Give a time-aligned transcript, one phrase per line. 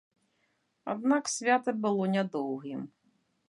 [0.93, 2.81] Аднак свята было нядоўгім.